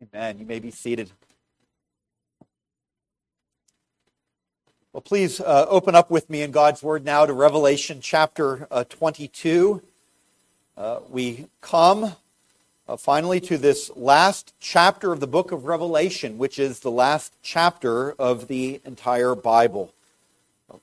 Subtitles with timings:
[0.00, 0.38] Amen.
[0.38, 1.10] You may be seated.
[4.92, 8.84] Well, please uh, open up with me in God's Word now to Revelation chapter uh,
[8.84, 9.82] 22.
[10.76, 12.14] Uh, we come
[12.86, 17.34] uh, finally to this last chapter of the book of Revelation, which is the last
[17.42, 19.92] chapter of the entire Bible.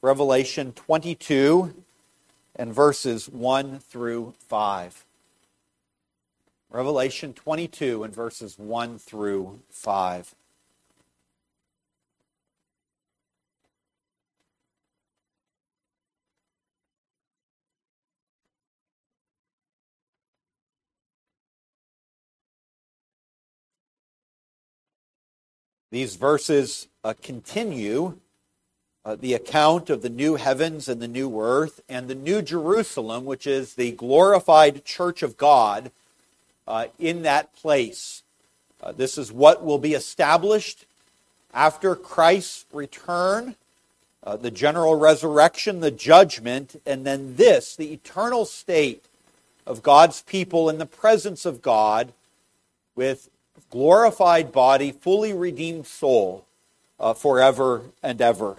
[0.02, 1.73] Revelation 22
[2.57, 5.04] and verses 1 through 5.
[6.70, 10.36] Revelation 22 and verses 1 through 5.
[25.91, 28.17] These verses uh, continue
[29.05, 33.23] uh, the account of the new heavens and the new earth and the new Jerusalem,
[33.23, 35.91] which is the glorified church of God
[36.67, 38.23] uh, in that place.
[38.81, 40.85] Uh, this is what will be established
[41.53, 43.55] after Christ's return,
[44.23, 49.05] uh, the general resurrection, the judgment, and then this, the eternal state
[49.66, 52.13] of God's people in the presence of God
[52.95, 53.29] with
[53.69, 56.45] glorified body, fully redeemed soul
[57.00, 58.57] uh, forever and ever.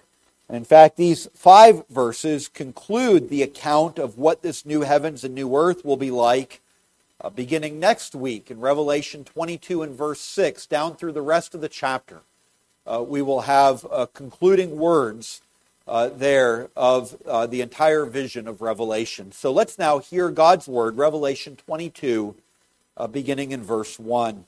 [0.49, 5.57] In fact, these five verses conclude the account of what this new heavens and new
[5.57, 6.61] earth will be like
[7.21, 11.61] uh, beginning next week in Revelation 22 and verse 6, down through the rest of
[11.61, 12.21] the chapter.
[12.87, 15.41] Uh, we will have uh, concluding words
[15.89, 19.33] uh, there of uh, the entire vision of Revelation.
[19.33, 22.35] So let's now hear God's word, Revelation 22,
[22.97, 24.45] uh, beginning in verse 1.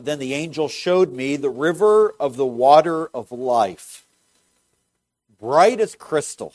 [0.00, 4.04] then the angel showed me the river of the water of life,
[5.38, 6.54] bright as crystal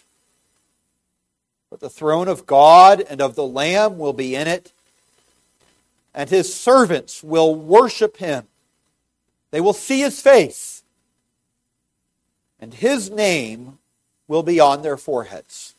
[1.71, 4.73] but the throne of God and of the Lamb will be in it,
[6.13, 8.45] and his servants will worship him.
[9.51, 10.83] They will see his face,
[12.59, 13.79] and his name
[14.27, 15.73] will be on their foreheads.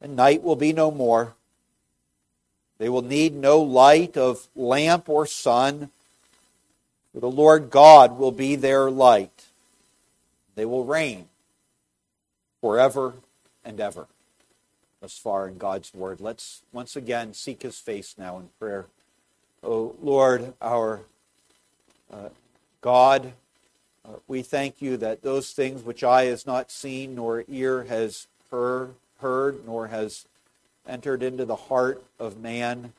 [0.00, 1.34] And night will be no more.
[2.78, 5.90] They will need no light of lamp or sun,
[7.12, 9.46] for the Lord God will be their light.
[10.54, 11.28] They will reign
[12.60, 13.14] forever
[13.64, 14.06] and ever.
[15.00, 16.20] Thus far in God's word.
[16.20, 18.86] Let's once again seek his face now in prayer.
[19.62, 21.02] Oh Lord, our
[22.12, 22.30] uh,
[22.80, 23.32] God,
[24.04, 28.26] uh, we thank you that those things which eye has not seen, nor ear has
[28.50, 30.26] heard, heard, nor has
[30.86, 32.92] entered into the heart of man,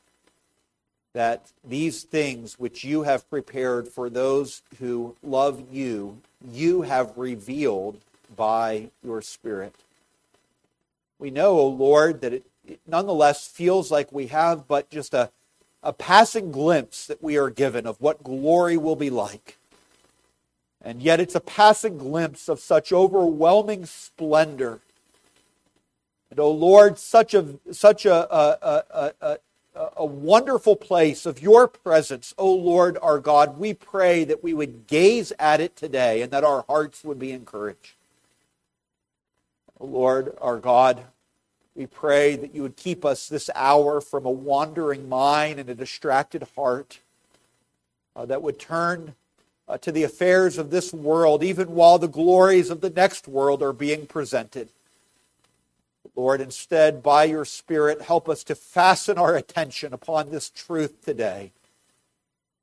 [1.14, 6.18] that these things which you have prepared for those who love you,
[6.52, 8.00] you have revealed
[8.36, 9.76] by your Spirit.
[11.19, 15.13] We know, O oh Lord, that it, it nonetheless feels like we have but just
[15.13, 15.31] a,
[15.84, 19.58] a passing glimpse that we are given of what glory will be like.
[20.81, 24.79] And yet it's a passing glimpse of such overwhelming splendor.
[26.31, 29.38] And, oh Lord, such a, such a, a, a, a,
[29.97, 33.58] a wonderful place of your presence, oh Lord our God.
[33.58, 37.31] We pray that we would gaze at it today and that our hearts would be
[37.31, 37.96] encouraged.
[39.79, 41.06] Lord, our God,
[41.75, 45.75] we pray that you would keep us this hour from a wandering mind and a
[45.75, 47.00] distracted heart
[48.16, 49.16] uh, that would turn
[49.67, 53.63] uh, to the affairs of this world, even while the glories of the next world
[53.63, 54.69] are being presented.
[56.16, 61.53] Lord, instead, by your Spirit, help us to fasten our attention upon this truth today,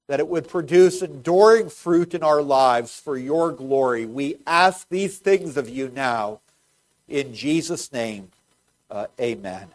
[0.09, 4.05] that it would produce enduring fruit in our lives for your glory.
[4.05, 6.41] We ask these things of you now
[7.09, 8.31] in Jesus' name,
[8.91, 9.69] uh, amen.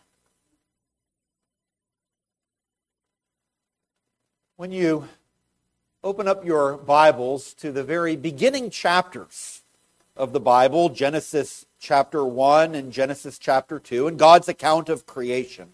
[4.58, 5.08] When you
[6.04, 9.64] open up your Bibles to the very beginning chapters
[10.16, 15.70] of the Bible, Genesis chapter 1 and Genesis chapter 2, and God's account of creation,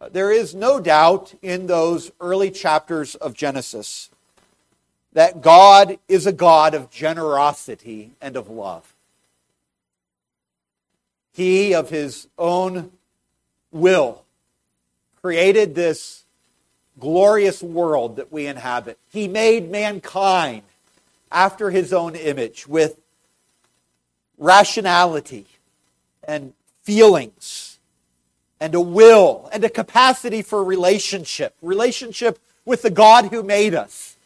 [0.00, 4.10] uh, there is no doubt in those early chapters of Genesis
[5.12, 8.91] that God is a God of generosity and of love.
[11.32, 12.92] He, of his own
[13.70, 14.24] will,
[15.20, 16.24] created this
[17.00, 18.98] glorious world that we inhabit.
[19.10, 20.62] He made mankind
[21.30, 23.00] after his own image with
[24.38, 25.46] rationality
[26.22, 26.52] and
[26.82, 27.78] feelings
[28.60, 34.16] and a will and a capacity for relationship, relationship with the God who made us,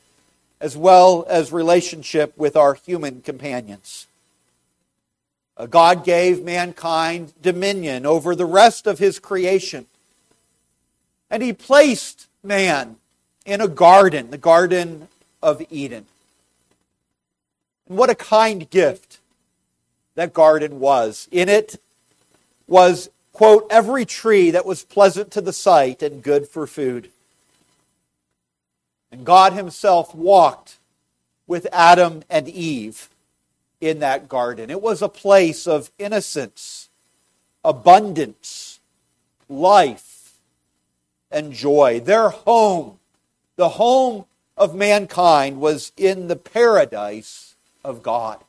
[0.60, 4.06] as well as relationship with our human companions.
[5.56, 9.86] Uh, God gave mankind dominion over the rest of his creation.
[11.30, 12.96] And he placed man
[13.44, 15.08] in a garden, the Garden
[15.42, 16.06] of Eden.
[17.88, 19.18] And what a kind gift
[20.14, 21.28] that garden was.
[21.30, 21.80] In it
[22.66, 27.10] was, quote, every tree that was pleasant to the sight and good for food.
[29.10, 30.78] And God Himself walked
[31.46, 33.08] with Adam and Eve
[33.88, 34.70] in that garden.
[34.70, 36.88] It was a place of innocence,
[37.64, 38.80] abundance,
[39.48, 40.34] life,
[41.30, 42.00] and joy.
[42.00, 42.98] Their home,
[43.56, 48.42] the home of mankind, was in the paradise of God.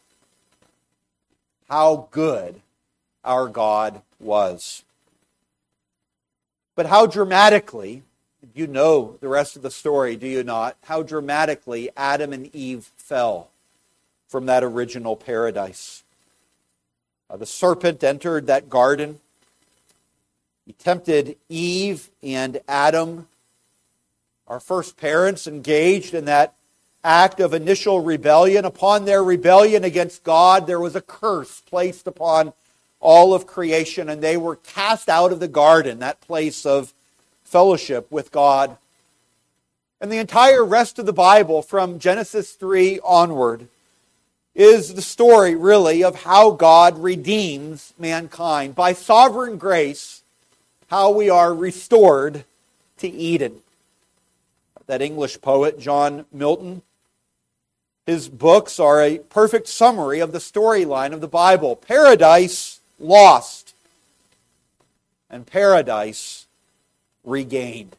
[1.69, 2.61] How good
[3.23, 4.83] our God was.
[6.75, 8.03] But how dramatically,
[8.53, 10.77] you know the rest of the story, do you not?
[10.83, 13.49] How dramatically Adam and Eve fell
[14.27, 16.03] from that original paradise.
[17.29, 19.19] Uh, the serpent entered that garden.
[20.65, 23.27] He tempted Eve and Adam,
[24.47, 26.53] our first parents, engaged in that
[27.03, 28.65] act of initial rebellion.
[28.65, 32.53] Upon their rebellion against God, there was a curse placed upon
[32.99, 36.93] all of creation, and they were cast out of the garden, that place of
[37.43, 38.77] fellowship with God.
[40.01, 43.67] And the entire rest of the Bible, from Genesis 3 onward,
[44.57, 48.73] is the story, really, of how God redeems mankind.
[48.73, 50.23] By sovereign grace,
[50.87, 52.43] how we are restored
[52.97, 53.61] to Eden.
[54.87, 56.81] That English poet, John Milton,
[58.07, 61.75] his books are a perfect summary of the storyline of the Bible.
[61.75, 63.75] Paradise lost,
[65.29, 66.47] and paradise
[67.23, 67.95] regained.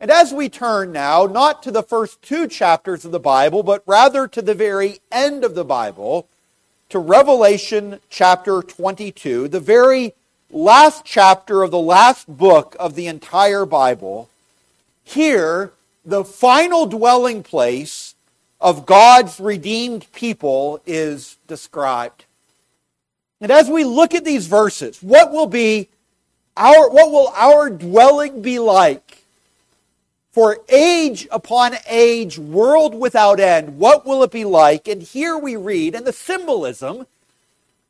[0.00, 3.82] And as we turn now, not to the first two chapters of the Bible, but
[3.86, 6.28] rather to the very end of the Bible,
[6.90, 10.12] to Revelation chapter 22, the very
[10.50, 14.28] last chapter of the last book of the entire Bible,
[15.02, 15.72] here,
[16.04, 18.14] the final dwelling place
[18.60, 22.24] of God's redeemed people is described.
[23.40, 25.88] And as we look at these verses, what will be
[26.56, 29.03] our what will our dwelling be like?
[30.34, 34.88] For age upon age, world without end, what will it be like?
[34.88, 37.06] And here we read, and the symbolism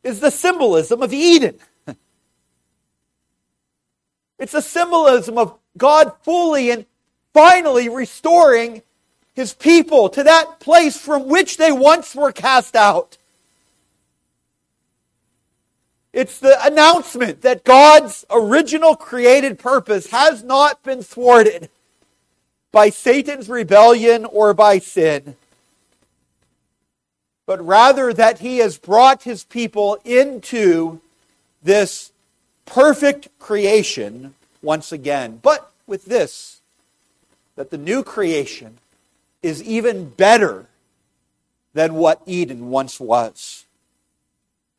[0.02, 1.58] is the symbolism of Eden.
[4.38, 6.84] It's a symbolism of God fully and
[7.32, 8.82] finally restoring
[9.32, 13.16] his people to that place from which they once were cast out.
[16.12, 21.70] It's the announcement that God's original created purpose has not been thwarted
[22.74, 25.36] by Satan's rebellion or by sin,
[27.46, 31.00] but rather that he has brought his people into
[31.62, 32.10] this
[32.66, 35.38] perfect creation once again.
[35.40, 36.60] But with this,
[37.54, 38.78] that the new creation
[39.40, 40.66] is even better
[41.74, 43.66] than what Eden once was.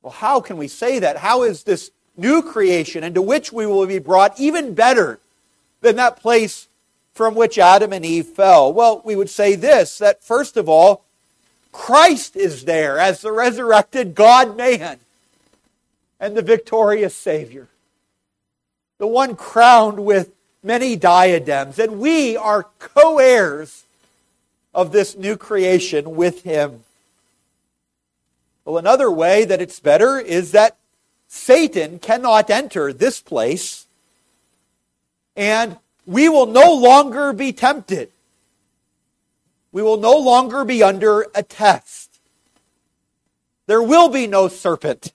[0.01, 1.17] Well, how can we say that?
[1.17, 5.19] How is this new creation into which we will be brought even better
[5.79, 6.67] than that place
[7.15, 8.71] from which Adam and Eve fell?
[8.71, 11.03] Well, we would say this that first of all,
[11.71, 14.99] Christ is there as the resurrected God man
[16.19, 17.67] and the victorious Savior,
[18.97, 20.31] the one crowned with
[20.63, 21.79] many diadems.
[21.79, 23.83] And we are co heirs
[24.73, 26.83] of this new creation with Him.
[28.65, 30.75] Well, another way that it's better is that
[31.27, 33.85] Satan cannot enter this place
[35.35, 38.09] and we will no longer be tempted.
[39.71, 42.19] We will no longer be under a test.
[43.67, 45.11] There will be no serpent.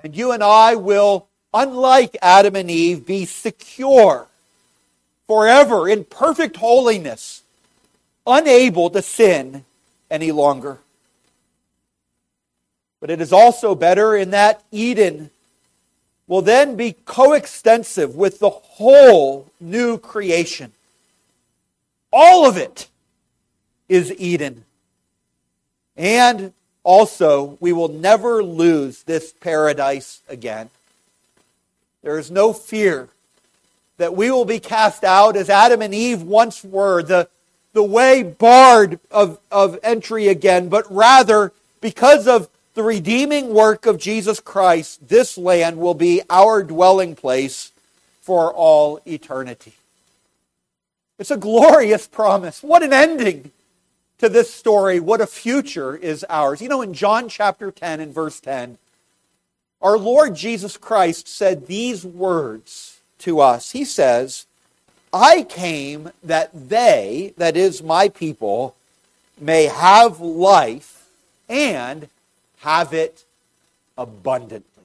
[0.00, 4.28] And you and I will, unlike Adam and Eve, be secure
[5.26, 7.42] forever in perfect holiness,
[8.26, 9.64] unable to sin
[10.10, 10.78] any longer.
[13.00, 15.30] But it is also better in that Eden
[16.26, 20.72] will then be coextensive with the whole new creation.
[22.12, 22.88] All of it
[23.88, 24.64] is Eden.
[25.96, 26.52] And
[26.82, 30.70] also, we will never lose this paradise again.
[32.02, 33.08] There is no fear
[33.96, 37.28] that we will be cast out as Adam and Eve once were, the,
[37.72, 43.96] the way barred of, of entry again, but rather because of the redeeming work of
[43.96, 47.72] Jesus Christ, this land will be our dwelling place
[48.20, 49.72] for all eternity.
[51.18, 52.62] It's a glorious promise.
[52.62, 53.50] What an ending
[54.18, 55.00] to this story.
[55.00, 56.60] What a future is ours.
[56.60, 58.76] You know, in John chapter 10 and verse 10,
[59.80, 63.70] our Lord Jesus Christ said these words to us.
[63.70, 64.44] He says,
[65.14, 68.76] I came that they, that is my people,
[69.40, 71.08] may have life
[71.48, 72.10] and
[72.60, 73.24] have it
[73.96, 74.84] abundantly.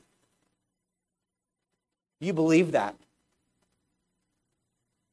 [2.19, 2.95] You believe that?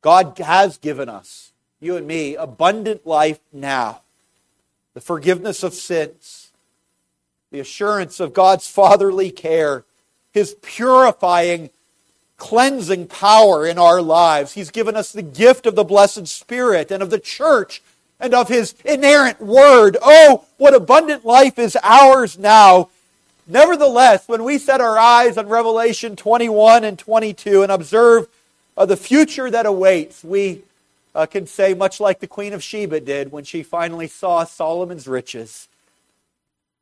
[0.02, 4.02] God has given us, you and me, abundant life now.
[4.94, 6.52] The forgiveness of sins,
[7.50, 9.84] the assurance of God's fatherly care,
[10.32, 11.70] His purifying,
[12.36, 14.52] cleansing power in our lives.
[14.52, 17.82] He's given us the gift of the blessed Spirit and of the church
[18.20, 19.96] and of His inerrant Word.
[20.02, 22.90] Oh, what abundant life is ours now.
[23.46, 28.28] Nevertheless, when we set our eyes on Revelation 21 and 22 and observe
[28.76, 30.62] uh, the future that awaits, we
[31.14, 35.08] uh, can say, much like the Queen of Sheba did when she finally saw Solomon's
[35.08, 35.68] riches,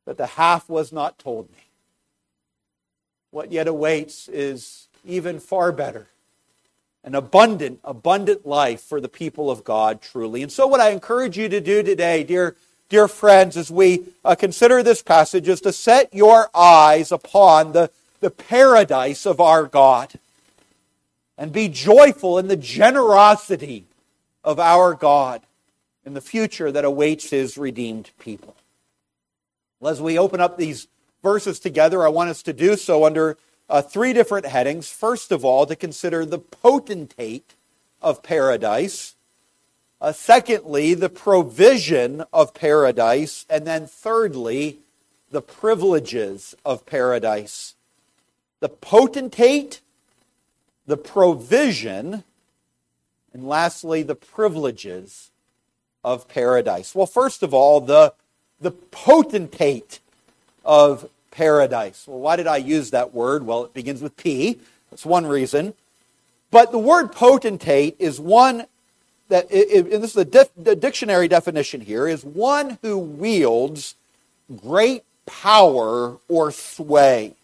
[0.05, 1.63] that the half was not told me.
[3.31, 6.07] What yet awaits is even far better
[7.07, 10.43] an abundant, abundant life for the people of God, truly.
[10.43, 12.57] And so, what I encourage you to do today, dear,
[12.89, 17.91] dear friends, as we uh, consider this passage, is to set your eyes upon the,
[18.19, 20.19] the paradise of our God
[21.37, 23.85] and be joyful in the generosity
[24.43, 25.43] of our God
[26.05, 28.53] in the future that awaits his redeemed people.
[29.79, 30.89] Well, as we open up these
[31.23, 33.37] verses together, I want us to do so under
[33.69, 34.89] uh, three different headings.
[34.89, 37.55] First of all, to consider the potentate
[38.01, 39.15] of paradise.
[39.99, 43.45] Uh, secondly, the provision of paradise.
[43.49, 44.79] And then thirdly,
[45.31, 47.75] the privileges of paradise.
[48.59, 49.81] The potentate,
[50.85, 52.23] the provision,
[53.33, 55.29] and lastly, the privileges
[56.03, 56.95] of paradise.
[56.95, 58.13] Well, first of all, the,
[58.59, 59.99] the potentate
[60.63, 62.05] of paradise.
[62.07, 63.45] Well, why did I use that word?
[63.45, 64.59] Well, it begins with P.
[64.89, 65.75] That's one reason.
[66.49, 68.65] But the word potentate is one
[69.29, 73.93] that, and this is the, the dictionary definition here, is one who wields
[74.63, 77.35] great power or sway.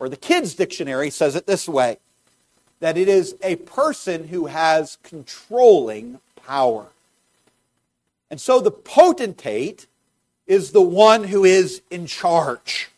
[0.00, 1.98] Or the kids' dictionary says it this way
[2.80, 6.88] that it is a person who has controlling power.
[8.28, 9.86] And so the potentate
[10.46, 12.90] is the one who is in charge.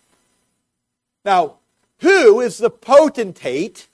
[1.25, 1.55] Now,
[2.01, 3.87] who is the potentate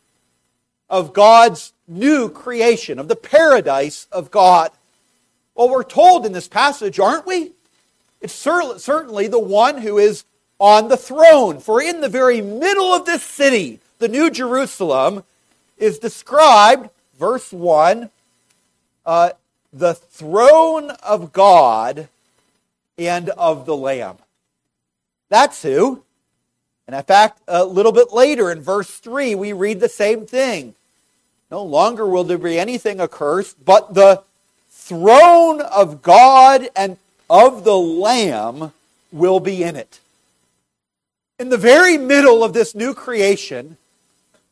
[0.91, 4.71] of God's new creation, of the paradise of God?
[5.55, 7.53] Well, we're told in this passage, aren't we?
[8.21, 10.25] It's certainly the one who is
[10.59, 11.61] on the throne.
[11.61, 15.25] For in the very middle of this city, the New Jerusalem,
[15.79, 18.11] is described, verse 1,
[19.07, 19.31] uh,
[19.73, 22.09] the throne of God
[22.99, 24.17] and of the Lamb.
[25.29, 26.03] That's who.
[26.87, 30.75] And in fact, a little bit later in verse 3, we read the same thing.
[31.51, 34.23] No longer will there be anything accursed, but the
[34.71, 36.99] throne of God and
[37.31, 38.73] of the Lamb
[39.11, 40.01] will be in it.
[41.39, 43.77] In the very middle of this new creation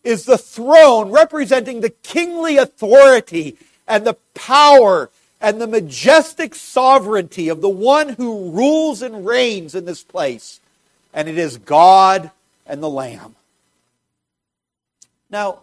[0.03, 3.57] is the throne representing the kingly authority
[3.87, 5.11] and the power
[5.43, 10.61] and the majestic sovereignty of the one who rules and reigns in this place.
[11.13, 12.31] And it is God
[12.65, 13.35] and the Lamb.
[15.29, 15.61] Now,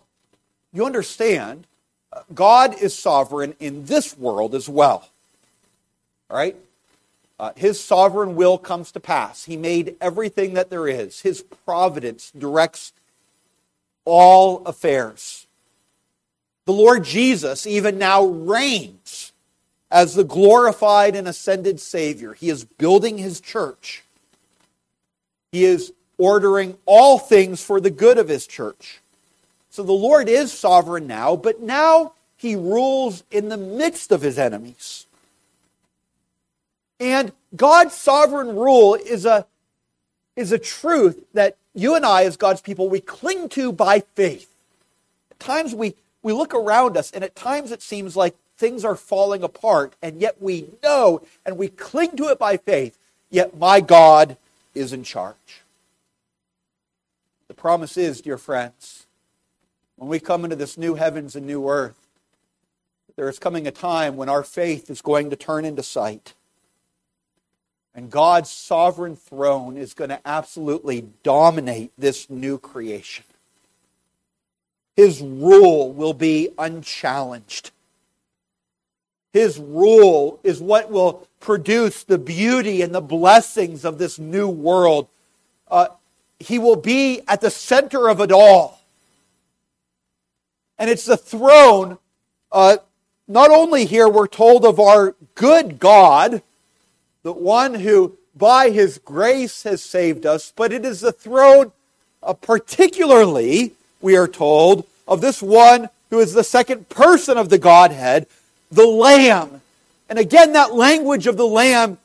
[0.73, 1.65] you understand,
[2.33, 5.09] God is sovereign in this world as well.
[6.29, 6.57] All right?
[7.39, 9.45] Uh, his sovereign will comes to pass.
[9.45, 11.21] He made everything that there is.
[11.21, 12.91] His providence directs
[14.03, 15.47] all affairs.
[16.65, 19.28] The Lord Jesus even now reigns
[19.91, 22.33] as the glorified and ascended Savior.
[22.33, 24.03] He is building his church.
[25.51, 28.99] He is ordering all things for the good of his church.
[29.71, 34.37] So the Lord is sovereign now, but now he rules in the midst of his
[34.37, 35.05] enemies.
[36.99, 39.45] And God's sovereign rule is a,
[40.35, 44.51] is a truth that you and I, as God's people, we cling to by faith.
[45.31, 48.95] At times we, we look around us, and at times it seems like things are
[48.95, 52.99] falling apart, and yet we know and we cling to it by faith,
[53.29, 54.37] yet my God
[54.75, 55.63] is in charge.
[57.47, 59.07] The promise is, dear friends,
[59.95, 61.95] when we come into this new heavens and new earth,
[63.15, 66.33] there is coming a time when our faith is going to turn into sight.
[67.95, 73.25] And God's sovereign throne is going to absolutely dominate this new creation.
[74.95, 77.71] His rule will be unchallenged.
[79.33, 85.07] His rule is what will produce the beauty and the blessings of this new world.
[85.69, 85.87] Uh,
[86.39, 88.81] he will be at the center of it all.
[90.77, 91.97] And it's the throne,
[92.51, 92.77] uh,
[93.27, 96.41] not only here we're told of our good God,
[97.23, 101.73] the one who by his grace has saved us, but it is the throne,
[102.23, 107.57] uh, particularly, we are told, of this one who is the second person of the
[107.57, 108.25] Godhead,
[108.71, 109.61] the Lamb.
[110.09, 111.97] And again, that language of the Lamb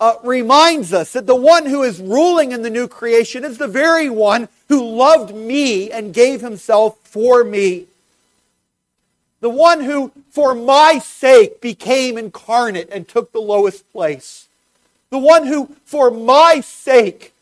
[0.00, 3.66] uh, reminds us that the one who is ruling in the new creation is the
[3.66, 7.86] very one who loved me and gave himself for me.
[9.40, 14.46] The one who, for my sake, became incarnate and took the lowest place.
[15.10, 17.32] The one who, for my sake,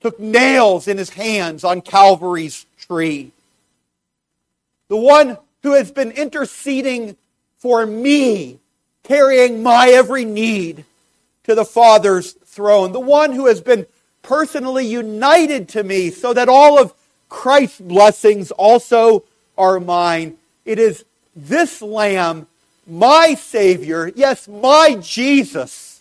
[0.00, 3.32] took nails in his hands on Calvary's tree.
[4.88, 7.16] The one who has been interceding
[7.58, 8.58] for me,
[9.02, 10.84] carrying my every need
[11.44, 12.92] to the Father's throne.
[12.92, 13.86] The one who has been
[14.22, 16.92] personally united to me so that all of
[17.28, 19.24] Christ's blessings also
[19.56, 20.36] are mine.
[20.64, 22.46] It is this Lamb
[22.86, 26.00] my Savior, yes, my Jesus,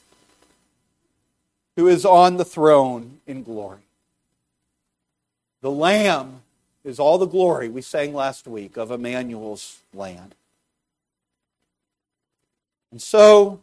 [1.75, 3.79] who is on the throne in glory.
[5.61, 6.41] The Lamb
[6.85, 10.35] is all the glory we sang last week of Immanuel's land.
[12.91, 13.61] And so,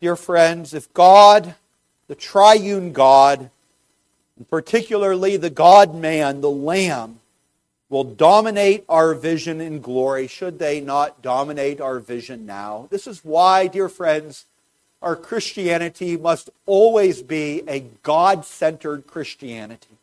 [0.00, 1.54] dear friends, if God,
[2.08, 3.50] the triune God,
[4.36, 7.20] and particularly the God man, the Lamb,
[7.90, 12.88] will dominate our vision in glory, should they not dominate our vision now?
[12.90, 14.46] This is why, dear friends,
[15.02, 19.97] our Christianity must always be a God centered Christianity.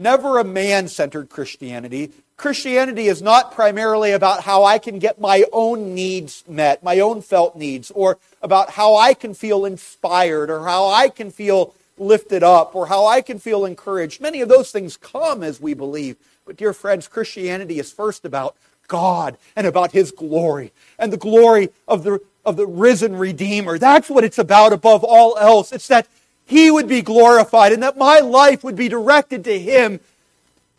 [0.00, 2.10] Never a man centered Christianity.
[2.38, 7.20] Christianity is not primarily about how I can get my own needs met, my own
[7.20, 12.42] felt needs, or about how I can feel inspired, or how I can feel lifted
[12.42, 14.22] up, or how I can feel encouraged.
[14.22, 16.16] Many of those things come as we believe.
[16.46, 18.56] But, dear friends, Christianity is first about
[18.88, 23.76] God and about His glory and the glory of the, of the risen Redeemer.
[23.76, 25.72] That's what it's about above all else.
[25.72, 26.06] It's that
[26.50, 30.00] He would be glorified and that my life would be directed to Him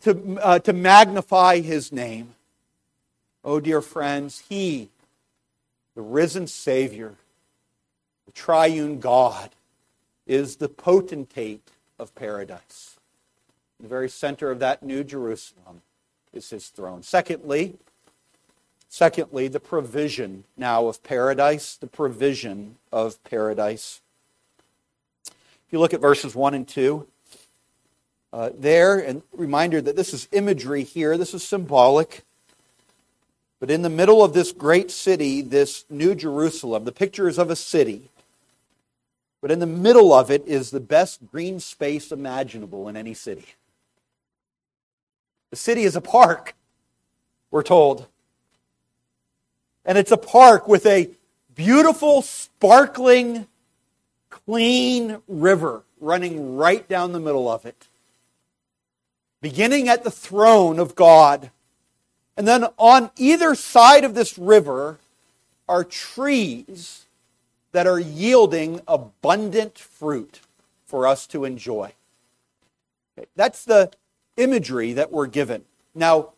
[0.02, 2.34] to, uh, to magnify His name.
[3.44, 4.90] Oh, dear friends, He,
[5.94, 7.14] the risen Savior,
[8.26, 9.50] the triune God,
[10.26, 12.92] is the potentate of paradise
[13.82, 15.82] the very center of that new Jerusalem
[16.32, 17.02] is his throne.
[17.02, 17.74] Secondly,
[18.88, 24.00] secondly, the provision now of paradise, the provision of paradise.
[25.72, 27.06] You look at verses 1 and 2,
[28.34, 32.24] uh, there, and reminder that this is imagery here, this is symbolic.
[33.58, 37.48] But in the middle of this great city, this New Jerusalem, the picture is of
[37.48, 38.10] a city.
[39.40, 43.46] But in the middle of it is the best green space imaginable in any city.
[45.48, 46.54] The city is a park,
[47.50, 48.08] we're told.
[49.86, 51.08] And it's a park with a
[51.54, 53.46] beautiful, sparkling,
[54.46, 57.86] clean river running right down the middle of it.
[59.40, 61.50] Beginning at the throne of God.
[62.36, 64.98] And then on either side of this river
[65.68, 67.06] are trees
[67.72, 70.40] that are yielding abundant fruit
[70.86, 71.92] for us to enjoy.
[73.18, 73.90] Okay, that's the
[74.36, 75.64] imagery that we're given.
[75.94, 76.30] Now,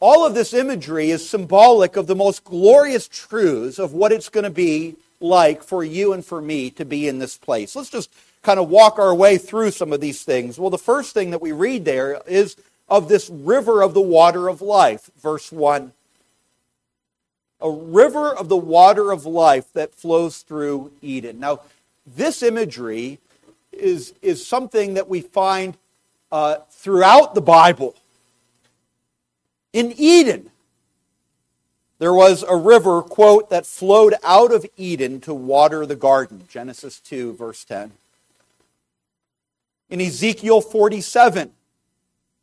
[0.00, 4.44] all of this imagery is symbolic of the most glorious truths of what it's going
[4.44, 7.76] to be like for you and for me to be in this place.
[7.76, 8.10] Let's just
[8.42, 10.58] kind of walk our way through some of these things.
[10.58, 12.56] Well, the first thing that we read there is
[12.88, 15.92] of this river of the water of life, verse 1.
[17.60, 21.38] A river of the water of life that flows through Eden.
[21.38, 21.60] Now,
[22.06, 23.18] this imagery
[23.72, 25.76] is, is something that we find
[26.32, 27.94] uh, throughout the Bible.
[29.72, 30.50] In Eden,
[32.00, 36.46] there was a river, quote, that flowed out of Eden to water the garden.
[36.48, 37.92] Genesis 2, verse 10.
[39.90, 41.52] In Ezekiel 47,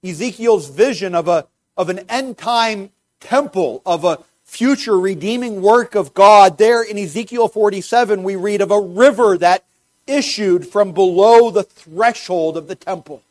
[0.03, 6.13] Ezekiel's vision of, a, of an end time temple, of a future redeeming work of
[6.13, 9.63] God, there in Ezekiel 47, we read of a river that
[10.05, 13.23] issued from below the threshold of the temple.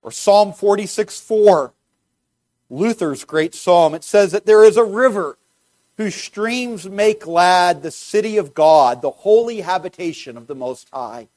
[0.00, 1.72] Or Psalm 46 4,
[2.70, 3.94] Luther's great psalm.
[3.94, 5.38] It says that there is a river
[5.96, 11.28] whose streams make glad the city of God, the holy habitation of the Most High.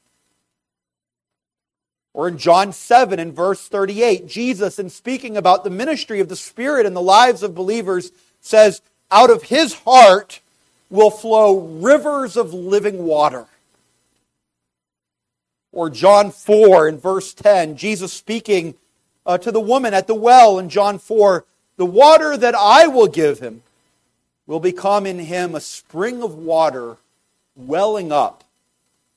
[2.13, 6.35] Or in John 7 and verse 38, Jesus, in speaking about the ministry of the
[6.35, 10.41] Spirit in the lives of believers, says, Out of his heart
[10.89, 13.47] will flow rivers of living water.
[15.71, 18.75] Or John 4 in verse 10, Jesus speaking
[19.25, 21.45] uh, to the woman at the well in John 4,
[21.77, 23.63] The water that I will give him
[24.47, 26.97] will become in him a spring of water
[27.55, 28.43] welling up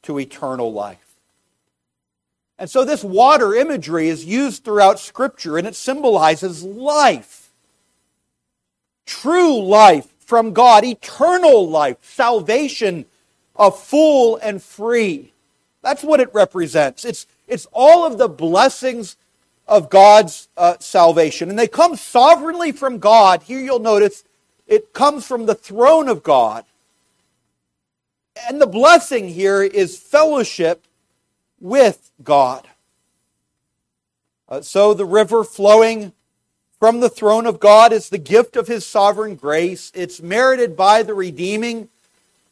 [0.02, 0.98] to eternal life.
[2.58, 7.50] And so this water imagery is used throughout Scripture and it symbolizes life.
[9.06, 13.06] True life from God, eternal life, salvation
[13.56, 15.32] of full and free.
[15.82, 17.04] That's what it represents.
[17.04, 19.16] It's, it's all of the blessings
[19.66, 21.50] of God's uh, salvation.
[21.50, 23.42] And they come sovereignly from God.
[23.44, 24.24] Here you'll notice
[24.66, 26.64] it comes from the throne of God.
[28.48, 30.84] And the blessing here is fellowship
[31.60, 32.68] with God.
[34.48, 36.12] Uh, so the river flowing
[36.78, 39.90] from the throne of God is the gift of his sovereign grace.
[39.94, 41.88] It's merited by the redeeming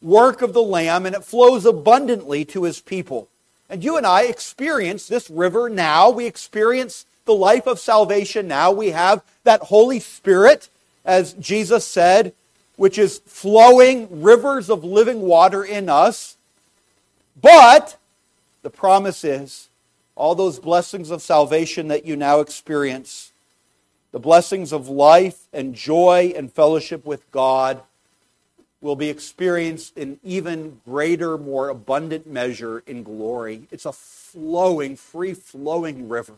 [0.01, 3.29] work of the Lamb, and it flows abundantly to his people.
[3.72, 6.11] And you and I experience this river now.
[6.11, 8.70] We experience the life of salvation now.
[8.70, 10.68] We have that Holy Spirit,
[11.06, 12.35] as Jesus said,
[12.76, 16.37] which is flowing rivers of living water in us.
[17.40, 17.96] But
[18.61, 19.70] the promise is
[20.16, 23.32] all those blessings of salvation that you now experience,
[24.11, 27.80] the blessings of life and joy and fellowship with God,
[28.83, 33.68] will be experienced in even greater, more abundant measure in glory.
[33.71, 36.35] It's a flowing, free flowing river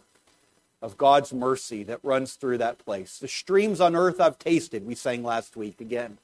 [0.82, 3.18] of God's mercy that runs through that place.
[3.18, 6.18] The streams on earth I've tasted, we sang last week again.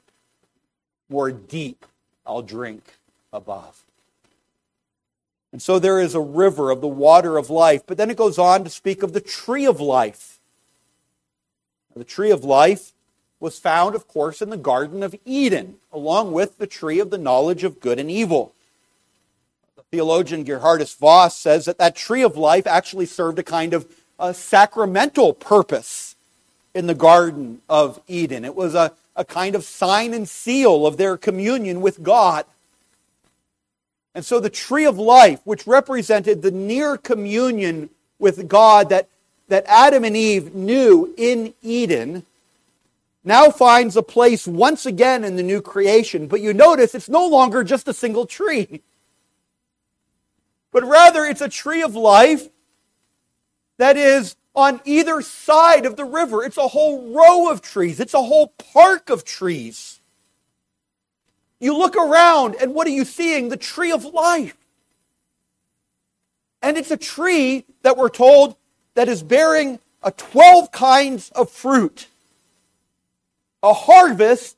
[1.09, 1.87] More deep
[2.27, 2.99] I'll drink
[3.33, 3.83] above.
[5.53, 7.83] And so there is a river of the water of life.
[7.87, 10.39] But then it goes on to speak of the tree of life.
[11.97, 12.93] The tree of life
[13.41, 17.19] was found, of course, in the Garden of Eden, along with the tree of the
[17.19, 18.53] knowledge of good and evil.
[19.77, 23.91] The theologian Geerhardus Vos says that that tree of life actually served a kind of
[24.19, 26.15] a sacramental purpose
[26.75, 28.45] in the Garden of Eden.
[28.45, 32.45] It was a, a kind of sign and seal of their communion with God.
[34.15, 39.09] And so the tree of life, which represented the near communion with God that,
[39.49, 42.25] that Adam and Eve knew in Eden,
[43.23, 46.27] now finds a place once again in the new creation.
[46.27, 48.83] But you notice it's no longer just a single tree,
[50.73, 52.49] but rather it's a tree of life
[53.79, 56.45] that is on either side of the river.
[56.45, 60.01] It's a whole row of trees, it's a whole park of trees.
[61.61, 63.51] You look around, and what are you seeing?
[63.51, 64.57] The tree of life.
[66.63, 68.57] And it's a tree that we're told
[68.95, 72.07] that is bearing a 12 kinds of fruit.
[73.63, 74.57] A harvest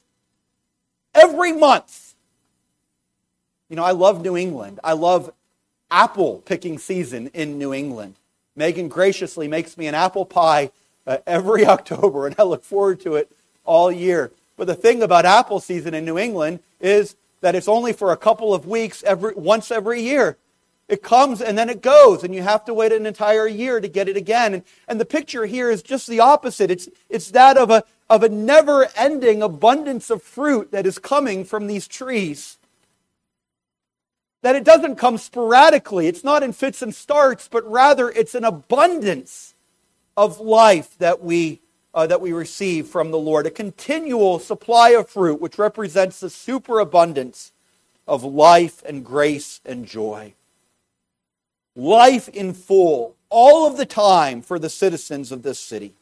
[1.14, 2.14] every month.
[3.68, 4.80] You know, I love New England.
[4.84, 5.32] I love
[5.90, 8.16] apple picking season in New England.
[8.54, 10.70] Megan graciously makes me an apple pie
[11.06, 13.30] uh, every October, and I look forward to it
[13.64, 14.30] all year.
[14.56, 18.16] But the thing about apple season in New England is that it's only for a
[18.16, 20.36] couple of weeks every, once every year.
[20.88, 23.88] It comes and then it goes, and you have to wait an entire year to
[23.88, 24.54] get it again.
[24.54, 26.70] And, and the picture here is just the opposite.
[26.70, 31.46] It's, it's that of a, of a never ending abundance of fruit that is coming
[31.46, 32.58] from these trees.
[34.42, 38.44] That it doesn't come sporadically, it's not in fits and starts, but rather it's an
[38.44, 39.54] abundance
[40.14, 41.62] of life that we
[41.94, 46.28] uh, that we receive from the Lord, a continual supply of fruit, which represents the
[46.28, 47.52] superabundance
[48.06, 50.34] of life and grace and joy.
[51.74, 55.94] Life in full, all of the time for the citizens of this city.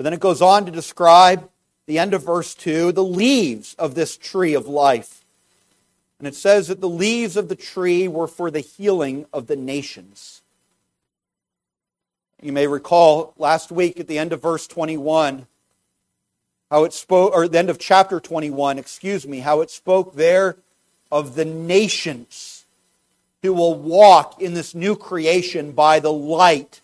[0.00, 1.46] But then it goes on to describe
[1.84, 5.22] the end of verse 2 the leaves of this tree of life.
[6.18, 9.56] And it says that the leaves of the tree were for the healing of the
[9.56, 10.40] nations.
[12.40, 15.46] You may recall last week at the end of verse 21
[16.70, 20.56] how it spoke, or the end of chapter 21, excuse me, how it spoke there
[21.12, 22.64] of the nations
[23.42, 26.80] who will walk in this new creation by the light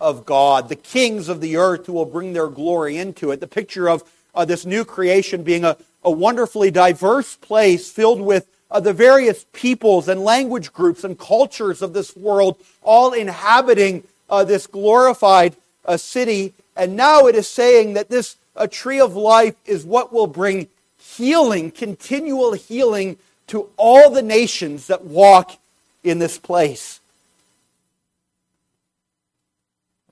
[0.00, 3.40] of God, the kings of the earth who will bring their glory into it.
[3.40, 8.46] The picture of uh, this new creation being a, a wonderfully diverse place filled with
[8.70, 14.44] uh, the various peoples and language groups and cultures of this world, all inhabiting uh,
[14.44, 16.52] this glorified uh, city.
[16.76, 20.68] And now it is saying that this uh, tree of life is what will bring
[20.98, 23.16] healing, continual healing
[23.48, 25.58] to all the nations that walk
[26.04, 26.97] in this place.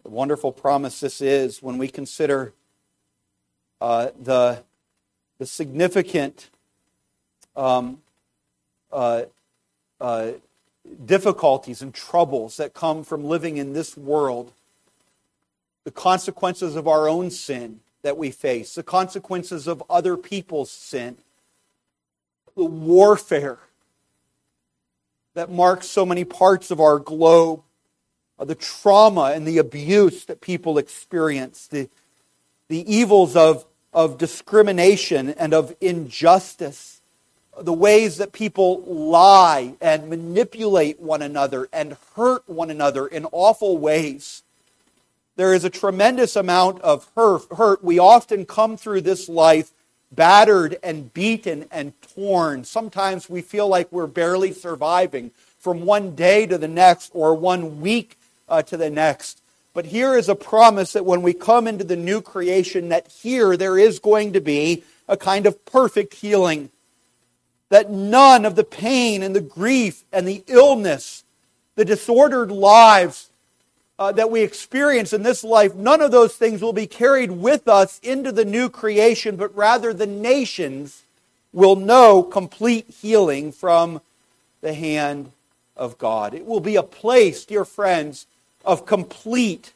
[0.08, 2.52] Wonderful promise this is when we consider
[3.80, 4.62] uh, the,
[5.38, 6.48] the significant
[7.56, 8.00] um,
[8.92, 9.22] uh,
[10.00, 10.30] uh,
[11.04, 14.52] difficulties and troubles that come from living in this world,
[15.84, 21.16] the consequences of our own sin that we face, the consequences of other people's sin,
[22.56, 23.58] the warfare
[25.34, 27.62] that marks so many parts of our globe,
[28.38, 31.88] the trauma and the abuse that people experience, the,
[32.68, 36.96] the evils of, of discrimination and of injustice
[37.58, 43.78] the ways that people lie and manipulate one another and hurt one another in awful
[43.78, 44.42] ways.
[45.36, 47.82] There is a tremendous amount of hurt.
[47.82, 49.70] We often come through this life
[50.12, 52.64] battered and beaten and torn.
[52.64, 57.80] Sometimes we feel like we're barely surviving from one day to the next or one
[57.80, 58.16] week
[58.48, 59.40] uh, to the next.
[59.74, 63.56] But here is a promise that when we come into the new creation, that here
[63.56, 66.70] there is going to be a kind of perfect healing
[67.68, 71.24] that none of the pain and the grief and the illness,
[71.74, 73.30] the disordered lives
[73.98, 77.66] uh, that we experience in this life, none of those things will be carried with
[77.66, 81.02] us into the new creation, but rather the nations
[81.52, 84.00] will know complete healing from
[84.60, 85.32] the hand
[85.76, 86.34] of God.
[86.34, 88.26] It will be a place, dear friends,
[88.66, 89.72] of complete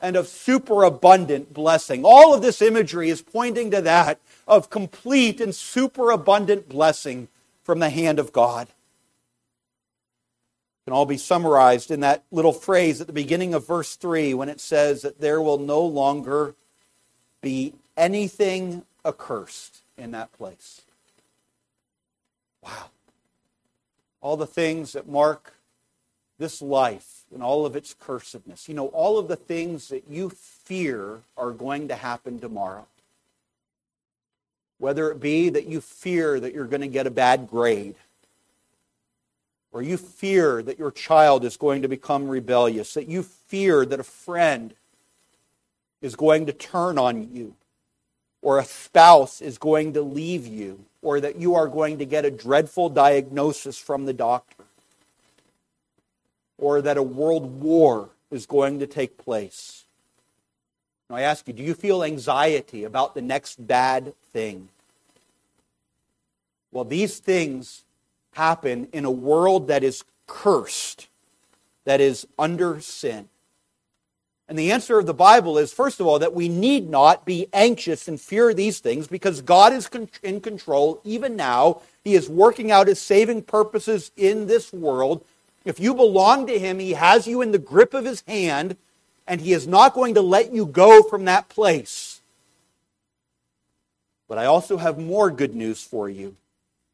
[0.00, 2.04] and of superabundant blessing.
[2.04, 7.28] All of this imagery is pointing to that of complete and superabundant blessing
[7.62, 8.68] from the hand of God.
[8.68, 14.34] It can all be summarized in that little phrase at the beginning of verse 3
[14.34, 16.54] when it says that there will no longer
[17.40, 20.82] be anything accursed in that place.
[22.62, 22.90] Wow.
[24.20, 25.53] All the things that mark
[26.44, 28.68] this life and all of its cursedness.
[28.68, 32.86] You know, all of the things that you fear are going to happen tomorrow.
[34.76, 37.94] Whether it be that you fear that you're going to get a bad grade,
[39.72, 43.98] or you fear that your child is going to become rebellious, that you fear that
[43.98, 44.74] a friend
[46.02, 47.54] is going to turn on you,
[48.42, 52.26] or a spouse is going to leave you, or that you are going to get
[52.26, 54.53] a dreadful diagnosis from the doctor,
[56.58, 59.84] or that a world war is going to take place.
[61.08, 64.68] Now, I ask you, do you feel anxiety about the next bad thing?
[66.72, 67.84] Well, these things
[68.32, 71.08] happen in a world that is cursed,
[71.84, 73.28] that is under sin.
[74.48, 77.48] And the answer of the Bible is, first of all, that we need not be
[77.52, 79.88] anxious and fear these things because God is
[80.22, 81.80] in control even now.
[82.02, 85.24] He is working out his saving purposes in this world.
[85.64, 88.76] If you belong to him, he has you in the grip of his hand,
[89.26, 92.20] and he is not going to let you go from that place.
[94.28, 96.36] But I also have more good news for you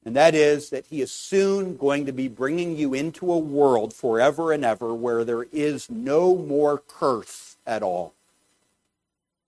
[0.04, 3.92] and that is that he is soon going to be bringing you into a world
[3.92, 8.14] forever and ever where there is no more curse at all.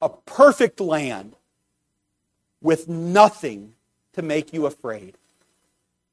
[0.02, 1.34] A perfect land
[2.60, 3.72] with nothing
[4.12, 5.14] to make you afraid,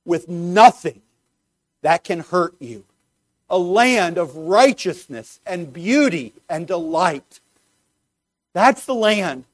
[0.06, 1.02] with nothing
[1.82, 2.86] that can hurt you.
[3.50, 7.40] A land of righteousness and beauty and delight.
[8.54, 9.46] That's the land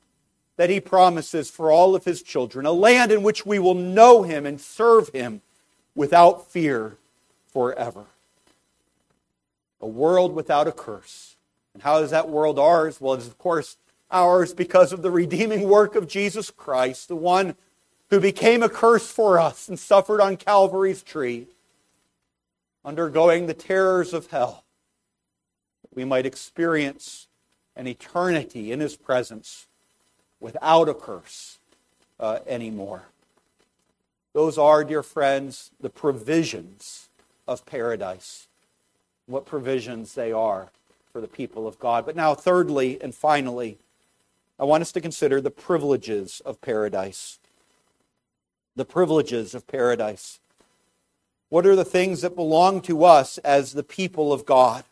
[0.57, 4.23] that he promises for all of his children, a land in which we will know
[4.23, 5.41] him and serve him
[5.95, 6.97] without fear
[7.51, 8.05] forever.
[9.81, 11.35] A world without a curse.
[11.73, 13.01] And how is that world ours?
[13.01, 13.77] Well, it is, of course,
[14.09, 17.55] ours because of the redeeming work of Jesus Christ, the one
[18.09, 21.47] who became a curse for us and suffered on Calvary's tree,
[22.85, 24.63] undergoing the terrors of hell.
[25.93, 27.27] We might experience
[27.75, 29.67] an eternity in his presence
[30.39, 31.57] without a curse
[32.19, 33.03] uh, anymore.
[34.33, 37.09] Those are, dear friends, the provisions
[37.47, 38.47] of paradise.
[39.25, 40.69] What provisions they are
[41.11, 42.05] for the people of God.
[42.05, 43.77] But now, thirdly and finally,
[44.59, 47.39] I want us to consider the privileges of paradise.
[48.75, 50.39] The privileges of paradise.
[51.55, 54.83] What are the things that belong to us as the people of God?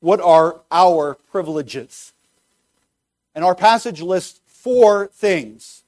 [0.00, 2.14] What are our privileges?
[3.34, 5.82] And our passage lists four things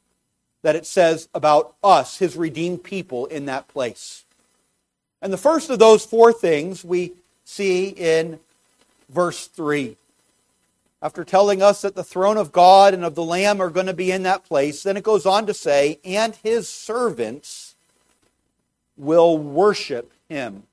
[0.60, 4.26] that it says about us, his redeemed people, in that place.
[5.22, 7.12] And the first of those four things we
[7.46, 8.40] see in
[9.08, 9.96] verse 3.
[11.00, 13.94] After telling us that the throne of God and of the Lamb are going to
[13.94, 17.73] be in that place, then it goes on to say, and his servants
[18.96, 20.64] will worship him.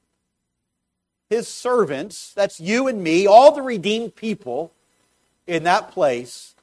[1.29, 4.71] His servants, that's you and me, all the redeemed people
[5.47, 6.55] in that place,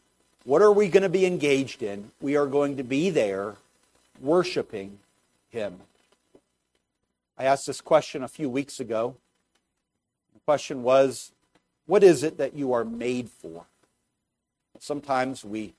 [0.44, 2.10] what are we going to be engaged in?
[2.20, 3.56] We are going to be there
[4.20, 4.98] worshiping
[5.50, 5.80] him.
[7.36, 9.14] I asked this question a few weeks ago.
[10.34, 11.32] The question was,
[11.86, 13.64] what is it that you are made for?
[14.78, 15.74] Sometimes we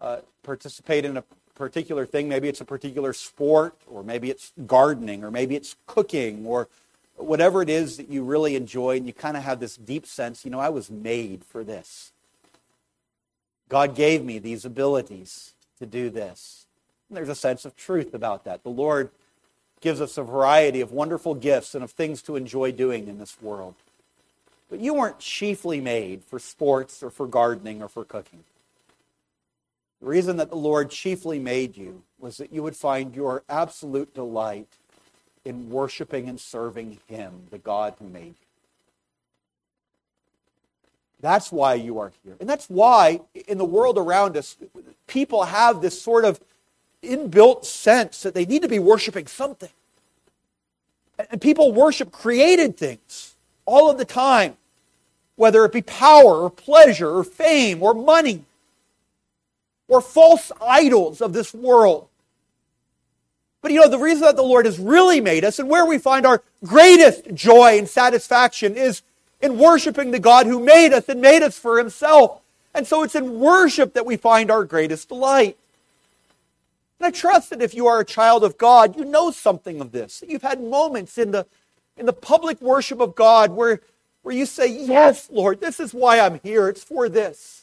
[0.00, 1.24] uh, participate in a
[1.62, 2.28] particular thing.
[2.28, 6.66] Maybe it's a particular sport, or maybe it's gardening, or maybe it's cooking, or
[7.14, 10.44] whatever it is that you really enjoy, and you kind of have this deep sense,
[10.44, 12.10] you know, I was made for this.
[13.68, 16.66] God gave me these abilities to do this.
[17.08, 18.64] And there's a sense of truth about that.
[18.64, 19.10] The Lord
[19.80, 23.40] gives us a variety of wonderful gifts and of things to enjoy doing in this
[23.40, 23.76] world.
[24.68, 28.42] But you weren't chiefly made for sports or for gardening or for cooking.
[30.02, 34.12] The reason that the Lord chiefly made you was that you would find your absolute
[34.12, 34.66] delight
[35.44, 38.34] in worshiping and serving Him, the God who made you.
[41.20, 42.34] That's why you are here.
[42.40, 44.56] And that's why in the world around us,
[45.06, 46.40] people have this sort of
[47.04, 49.70] inbuilt sense that they need to be worshiping something.
[51.30, 53.36] And people worship created things
[53.66, 54.56] all of the time,
[55.36, 58.44] whether it be power or pleasure or fame or money
[59.92, 62.08] or false idols of this world.
[63.60, 65.98] But you know, the reason that the Lord has really made us and where we
[65.98, 69.02] find our greatest joy and satisfaction is
[69.42, 72.40] in worshiping the God who made us and made us for himself.
[72.72, 75.58] And so it's in worship that we find our greatest delight.
[76.98, 79.92] And I trust that if you are a child of God, you know something of
[79.92, 80.20] this.
[80.20, 81.44] That you've had moments in the,
[81.98, 83.82] in the public worship of God where,
[84.22, 86.70] where you say, Yes, Lord, this is why I'm here.
[86.70, 87.61] It's for this.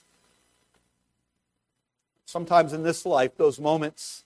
[2.30, 4.24] Sometimes in this life, those moments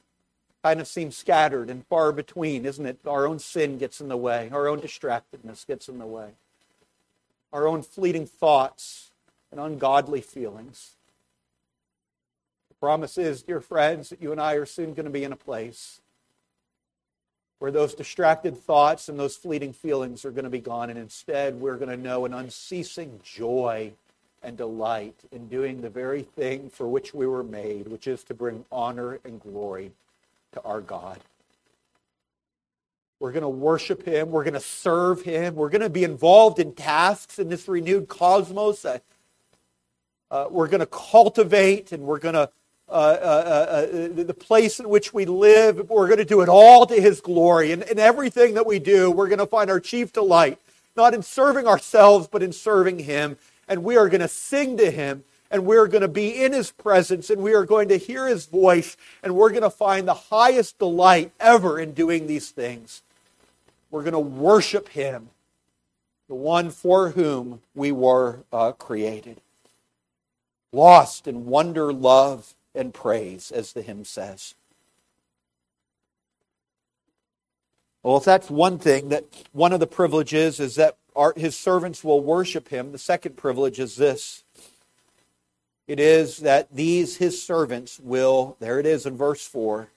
[0.62, 3.00] kind of seem scattered and far between, isn't it?
[3.08, 6.32] Our own sin gets in the way, our own distractedness gets in the way,
[7.54, 9.12] our own fleeting thoughts
[9.52, 10.98] and ungodly feelings.
[12.68, 15.32] The promise is, dear friends, that you and I are soon going to be in
[15.32, 16.02] a place
[17.60, 21.62] where those distracted thoughts and those fleeting feelings are going to be gone, and instead
[21.62, 23.94] we're going to know an unceasing joy
[24.44, 28.34] and delight in doing the very thing for which we were made, which is to
[28.34, 29.92] bring honor and glory
[30.54, 31.20] to our God.
[33.20, 34.32] We're going to worship Him.
[34.32, 35.56] We're going to serve Him.
[35.56, 38.86] We're going to be involved in tasks in this renewed cosmos.
[38.86, 42.50] Uh, we're going to cultivate and we're going to
[42.90, 45.90] uh, uh, uh, the place in which we live.
[45.90, 47.72] We're going to do it all to His glory.
[47.72, 50.60] And in everything that we do, we're going to find our chief delight,
[50.96, 53.38] not in serving ourselves, but in serving Him.
[53.68, 56.72] And we are going to sing to Him, and we're going to be in His
[56.72, 60.14] presence, and we are going to hear His voice, and we're going to find the
[60.14, 63.02] highest delight ever in doing these things.
[63.92, 65.30] We're going to worship Him,
[66.28, 69.42] the one for whom we were uh, created.
[70.72, 74.56] Lost in wonder, love, and praise, as the hymn says.
[78.02, 82.04] Well, if that's one thing, that one of the privileges is that our, his servants
[82.04, 84.44] will worship him, the second privilege is this.
[85.88, 89.90] It is that these, his servants, will, there it is in verse 4,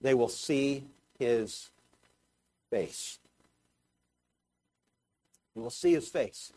[0.00, 0.84] they will see
[1.18, 1.70] his
[2.70, 3.18] face.
[5.54, 6.52] We will see his face.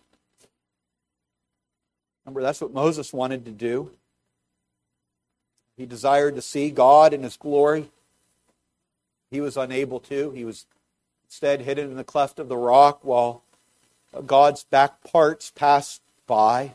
[2.26, 3.92] Remember, that's what Moses wanted to do.
[5.76, 7.90] He desired to see God in his glory.
[9.32, 10.32] He was unable to.
[10.32, 10.66] He was
[11.34, 13.42] instead hidden in the cleft of the rock while
[14.28, 16.74] God's back parts passed by.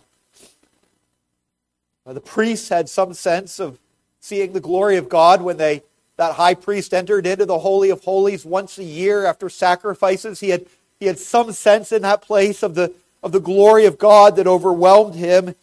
[2.05, 3.79] The priests had some sense of
[4.19, 5.85] seeing the glory of God when they
[6.17, 10.41] that high priest entered into the holy of holies once a year after sacrifices.
[10.41, 10.67] He had
[10.99, 14.49] he had some sense in that place of the of the glory of God that
[14.49, 15.55] overwhelmed him.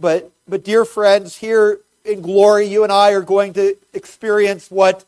[0.00, 5.04] But but dear friends, here in glory, you and I are going to experience what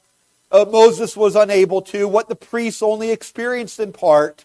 [0.55, 4.45] uh, Moses was unable to, what the priests only experienced in part.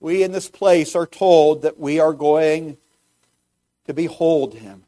[0.00, 2.78] We in this place are told that we are going
[3.86, 4.84] to behold him.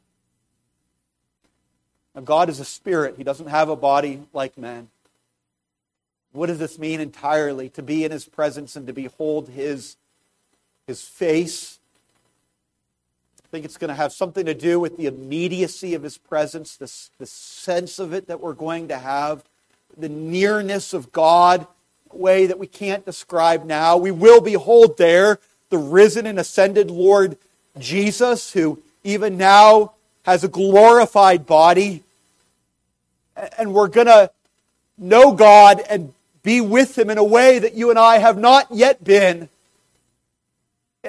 [2.15, 4.89] Now, God is a spirit, he doesn't have a body like man.
[6.33, 7.69] What does this mean entirely?
[7.71, 9.97] To be in his presence and to behold his,
[10.87, 11.81] his face
[13.39, 16.77] I think it's going to have something to do with the immediacy of his presence,
[16.77, 19.43] the, the sense of it that we're going to have,
[19.97, 21.67] the nearness of God
[22.13, 23.97] way that we can't describe now.
[23.97, 25.39] We will behold there
[25.71, 27.37] the risen and ascended Lord
[27.79, 29.93] Jesus, who even now
[30.25, 32.03] has a glorified body.
[33.57, 34.31] And we're going to
[34.99, 36.13] know God and
[36.43, 39.49] be with Him in a way that you and I have not yet been.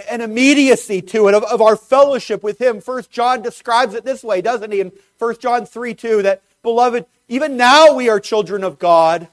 [0.10, 2.80] An immediacy to it of, of our fellowship with Him.
[2.80, 4.80] First John describes it this way, doesn't he?
[4.80, 9.28] In 1 John 3 2, that, beloved, even now we are children of God.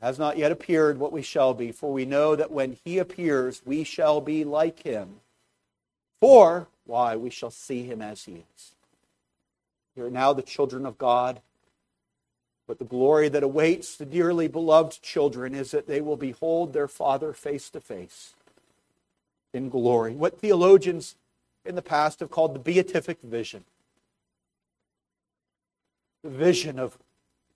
[0.00, 3.62] Has not yet appeared what we shall be, for we know that when He appears,
[3.64, 5.20] we shall be like Him.
[6.20, 7.16] For, why?
[7.16, 8.72] We shall see Him as He is.
[9.96, 11.40] We are now the children of God.
[12.66, 16.88] But the glory that awaits the dearly beloved children is that they will behold their
[16.88, 18.34] Father face to face
[19.52, 20.14] in glory.
[20.14, 21.16] What theologians
[21.64, 23.64] in the past have called the beatific vision.
[26.22, 26.98] The vision of,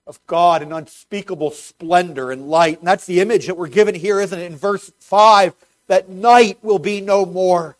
[0.05, 2.79] of God in unspeakable splendor and light.
[2.79, 4.45] And that's the image that we're given here, isn't it?
[4.45, 5.53] In verse 5,
[5.87, 7.77] that night will be no more.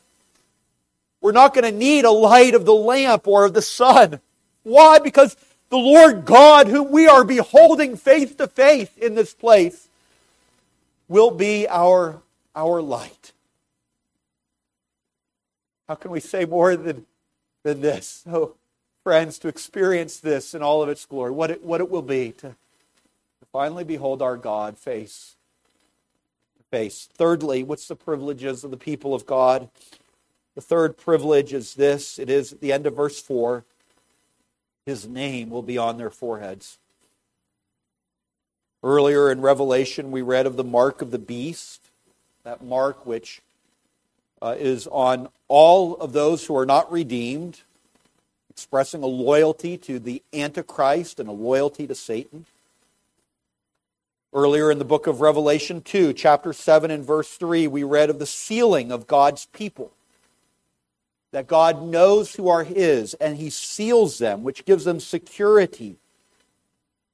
[1.22, 4.22] We're not going to need a light of the lamp or of the sun.
[4.64, 5.00] Why?
[5.00, 5.36] Because
[5.70, 9.88] the Lord God, whom we are beholding face to face in this place,
[11.08, 12.22] will be our,
[12.56, 13.34] our light.
[15.88, 17.06] How can we say more than,
[17.64, 18.24] than this?
[18.28, 18.56] Oh,
[19.08, 22.34] friends, to experience this in all of its glory, what it, what it will be
[22.34, 25.38] to, to finally behold our God face
[26.58, 27.08] to face.
[27.14, 29.70] Thirdly, what's the privileges of the people of God?
[30.56, 33.64] The third privilege is this it is at the end of verse 4
[34.86, 36.78] his name will be on their foreheads.
[38.84, 41.92] Earlier in Revelation, we read of the mark of the beast,
[42.44, 43.42] that mark which
[44.42, 47.62] uh, is on all of those who are not redeemed,
[48.58, 52.48] expressing a loyalty to the Antichrist and a loyalty to Satan.
[54.34, 58.18] Earlier in the book of Revelation 2, chapter 7 and verse 3, we read of
[58.18, 59.92] the sealing of God's people
[61.32, 65.98] that God knows who are His and He seals them, which gives them security.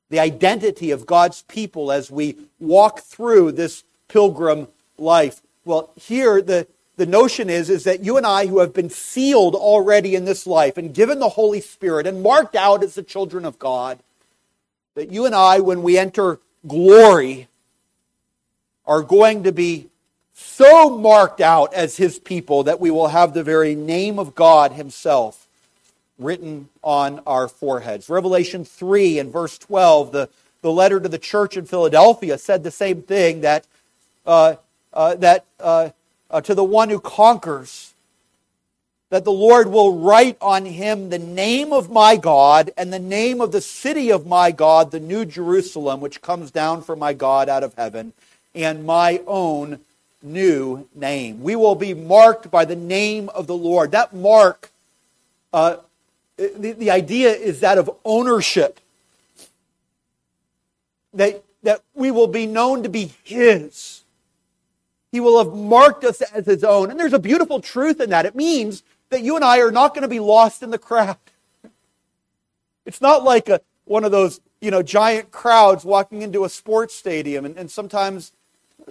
[0.09, 5.41] The identity of God's people as we walk through this pilgrim life.
[5.65, 9.55] Well, here the, the notion is, is that you and I, who have been sealed
[9.55, 13.45] already in this life and given the Holy Spirit and marked out as the children
[13.45, 13.99] of God,
[14.95, 17.47] that you and I, when we enter glory,
[18.85, 19.87] are going to be
[20.33, 24.73] so marked out as his people that we will have the very name of God
[24.73, 25.47] himself
[26.19, 28.09] written on our foreheads.
[28.09, 30.29] Revelation 3 and verse 12, the,
[30.61, 33.65] the letter to the church in Philadelphia said the same thing that,
[34.25, 34.55] uh,
[34.93, 35.89] uh, that uh,
[36.33, 37.93] uh to the one who conquers,
[39.09, 43.39] that the Lord will write on him the name of my God and the name
[43.39, 47.47] of the city of my God, the New Jerusalem, which comes down from my God
[47.47, 48.13] out of heaven,
[48.55, 49.79] and my own
[50.23, 51.43] new name.
[51.43, 53.91] We will be marked by the name of the Lord.
[53.91, 54.71] That mark,
[55.51, 55.77] uh,
[56.37, 58.79] the, the idea is that of ownership.
[61.13, 64.02] That, that we will be known to be His.
[65.13, 66.91] He will have marked us as His own.
[66.91, 68.25] And there's a beautiful truth in that.
[68.25, 71.17] It means that you and I are not going to be lost in the crowd.
[72.85, 76.93] It's not like a, one of those, you know, giant crowds walking into a sports
[76.93, 78.33] stadium and, and sometimes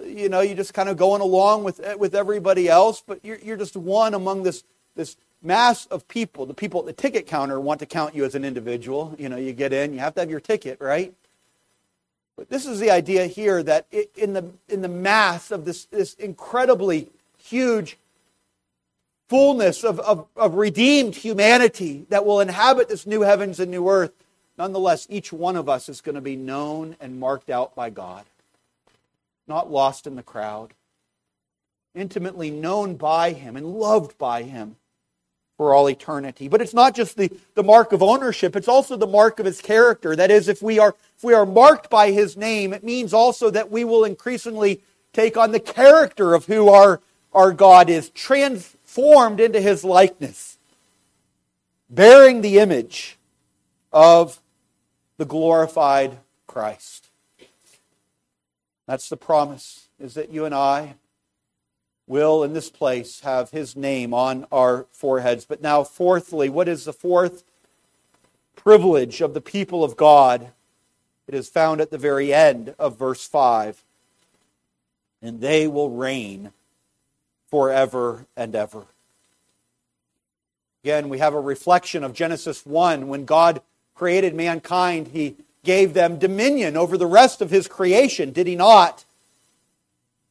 [0.01, 3.57] you know, you're just kind of going along with, with everybody else, but you're, you're
[3.57, 4.63] just one among this,
[4.95, 6.45] this mass of people.
[6.45, 9.15] The people at the ticket counter want to count you as an individual.
[9.19, 11.13] You know, you get in, you have to have your ticket, right?
[12.37, 16.13] But this is the idea here that in the, in the mass of this, this
[16.15, 17.97] incredibly huge
[19.27, 24.11] fullness of, of, of redeemed humanity that will inhabit this new heavens and new earth,
[24.57, 28.25] nonetheless, each one of us is going to be known and marked out by God.
[29.47, 30.73] Not lost in the crowd,
[31.93, 34.77] intimately known by Him and loved by Him
[35.57, 36.47] for all eternity.
[36.47, 39.61] But it's not just the, the mark of ownership, it's also the mark of His
[39.61, 40.15] character.
[40.15, 43.49] That is, if we, are, if we are marked by His name, it means also
[43.49, 44.81] that we will increasingly
[45.13, 47.01] take on the character of who our,
[47.33, 50.57] our God is, transformed into His likeness,
[51.89, 53.17] bearing the image
[53.91, 54.41] of
[55.17, 57.09] the glorified Christ.
[58.87, 60.95] That's the promise, is that you and I
[62.07, 65.45] will, in this place, have his name on our foreheads.
[65.45, 67.43] But now, fourthly, what is the fourth
[68.55, 70.51] privilege of the people of God?
[71.27, 73.83] It is found at the very end of verse 5.
[75.21, 76.51] And they will reign
[77.49, 78.85] forever and ever.
[80.83, 83.07] Again, we have a reflection of Genesis 1.
[83.07, 83.61] When God
[83.95, 89.05] created mankind, he gave them dominion over the rest of his creation, did he not?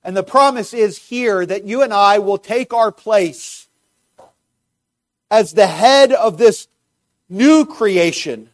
[0.04, 3.68] And the promise is here that you and I will take our place
[5.30, 6.68] as the head of this
[7.28, 8.50] new creation,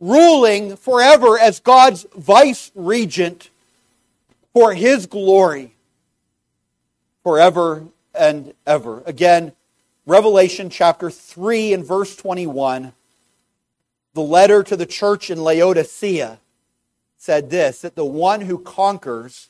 [0.00, 3.50] ruling forever as God's vice regent
[4.52, 5.74] for his glory
[7.22, 9.02] forever and ever.
[9.06, 9.52] Again,
[10.06, 12.92] Revelation chapter 3 and verse 21,
[14.14, 16.40] the letter to the church in Laodicea
[17.16, 19.49] said this that the one who conquers,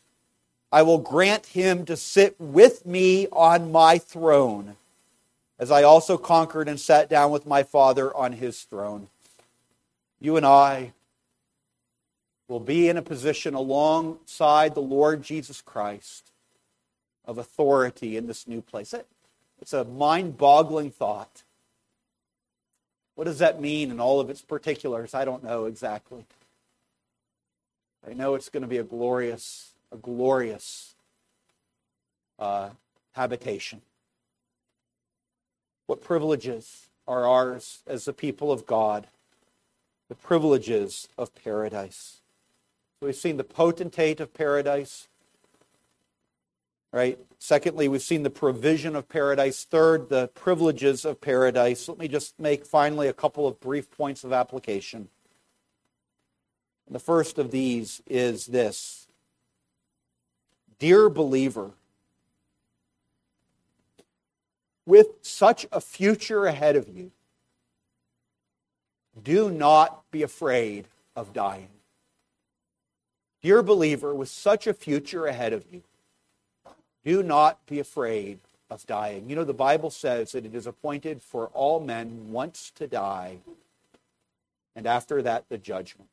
[0.72, 4.76] I will grant him to sit with me on my throne,
[5.58, 9.08] as I also conquered and sat down with my Father on his throne.
[10.20, 10.92] You and I
[12.46, 16.30] will be in a position alongside the Lord Jesus Christ
[17.24, 18.94] of authority in this new place.
[19.60, 21.42] It's a mind boggling thought.
[23.14, 25.14] What does that mean in all of its particulars?
[25.14, 26.24] I don't know exactly.
[28.08, 30.94] I know it's going to be a glorious, a glorious
[32.38, 32.70] uh,
[33.12, 33.82] habitation.
[35.86, 39.08] What privileges are ours as the people of God?
[40.08, 42.20] The privileges of paradise.
[42.98, 45.08] So we've seen the potentate of paradise.
[46.92, 47.18] Right?
[47.38, 49.64] Secondly, we've seen the provision of paradise.
[49.64, 51.88] Third, the privileges of paradise.
[51.88, 55.08] Let me just make finally a couple of brief points of application.
[56.90, 58.99] The first of these is this
[60.80, 61.72] Dear believer,
[64.86, 67.12] with such a future ahead of you,
[69.22, 71.68] do not be afraid of dying.
[73.42, 75.82] Dear believer, with such a future ahead of you,
[77.04, 78.38] do not be afraid
[78.70, 79.28] of dying.
[79.28, 83.38] You know, the Bible says that it is appointed for all men once to die,
[84.74, 86.08] and after that, the judgment.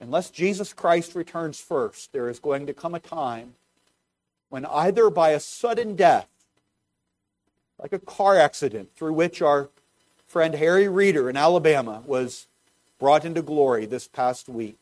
[0.00, 3.54] Unless Jesus Christ returns first, there is going to come a time
[4.48, 6.28] when either by a sudden death,
[7.80, 9.68] like a car accident through which our
[10.26, 12.46] friend Harry Reeder in Alabama was
[12.98, 14.78] brought into glory this past week,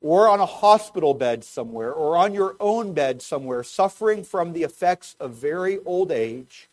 [0.00, 4.62] or on a hospital bed somewhere, or on your own bed somewhere, suffering from the
[4.62, 6.68] effects of very old age,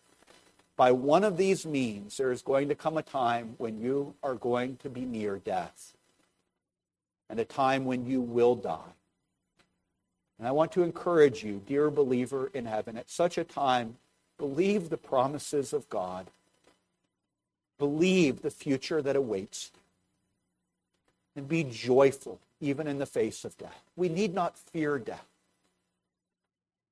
[0.77, 4.35] by one of these means, there is going to come a time when you are
[4.35, 5.94] going to be near death,
[7.29, 8.93] and a time when you will die.
[10.37, 13.97] And I want to encourage you, dear believer in heaven, at such a time,
[14.37, 16.27] believe the promises of God.
[17.77, 19.81] Believe the future that awaits you.
[21.37, 23.83] And be joyful even in the face of death.
[23.95, 25.25] We need not fear death.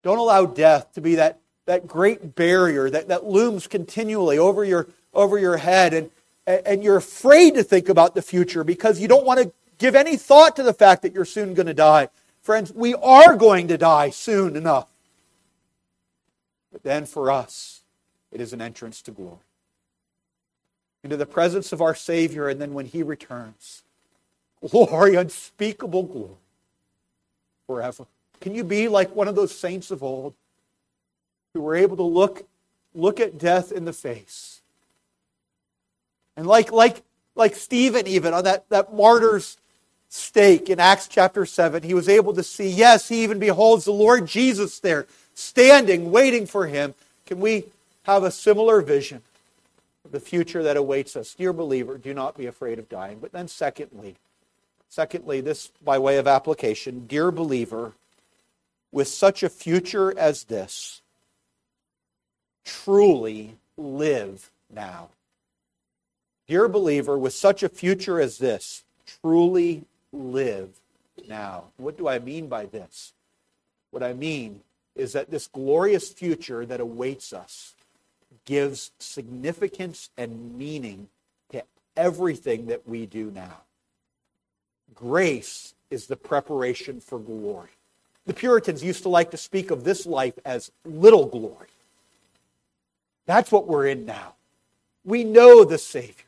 [0.04, 4.88] Don't allow death to be that, that great barrier that, that looms continually over your,
[5.14, 6.12] over your head, and,
[6.46, 9.52] and you're afraid to think about the future because you don't want to
[9.84, 12.08] give any thought to the fact that you're soon going to die.
[12.42, 14.88] Friends, we are going to die soon enough.
[16.72, 17.82] But then for us,
[18.32, 19.44] it is an entrance to glory.
[21.04, 23.84] Into the presence of our Savior, and then when He returns,
[24.66, 26.38] glory, unspeakable glory
[27.68, 28.06] forever.
[28.40, 30.34] Can you be like one of those saints of old
[31.54, 32.48] who were able to look,
[32.96, 34.62] look at death in the face?
[36.38, 37.04] And like, like,
[37.36, 39.58] like Stephen, even on that, that martyr's
[40.14, 43.92] stake in Acts chapter 7, he was able to see, yes, he even beholds the
[43.92, 46.94] Lord Jesus there, standing, waiting for him.
[47.26, 47.66] Can we
[48.04, 49.22] have a similar vision
[50.06, 51.34] of the future that awaits us?
[51.34, 53.20] Dear believer, do not be afraid of dying.
[53.20, 54.16] But then, secondly,
[54.94, 57.94] Secondly, this by way of application, dear believer,
[58.92, 61.02] with such a future as this,
[62.64, 65.10] truly live now.
[66.48, 68.84] Dear believer, with such a future as this,
[69.24, 70.70] truly live
[71.28, 71.66] now.
[71.78, 73.14] What do I mean by this?
[73.92, 74.62] What I mean
[74.96, 77.74] is that this glorious future that awaits us
[78.46, 81.08] gives significance and meaning
[81.52, 81.64] to
[81.98, 83.62] everything that we do now.
[84.94, 87.70] Grace is the preparation for glory.
[88.26, 91.68] The Puritans used to like to speak of this life as little glory.
[93.26, 94.36] That's what we're in now.
[95.04, 96.26] We know the Savior.